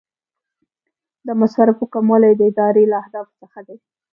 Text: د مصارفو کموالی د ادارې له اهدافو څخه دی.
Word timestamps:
د 1.27 1.29
مصارفو 1.41 1.83
کموالی 1.93 2.31
د 2.35 2.41
ادارې 2.51 2.83
له 2.91 2.95
اهدافو 3.03 3.33
څخه 3.41 3.59
دی. 3.67 3.77